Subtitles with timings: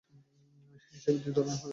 [0.93, 1.69] HIV দুই ধরনের হয়ে থাকে।